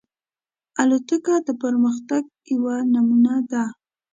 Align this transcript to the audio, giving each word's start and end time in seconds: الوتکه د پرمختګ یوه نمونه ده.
الوتکه 0.81 1.35
د 1.47 1.49
پرمختګ 1.63 2.23
یوه 2.53 2.75
نمونه 2.93 3.35
ده. 3.51 3.63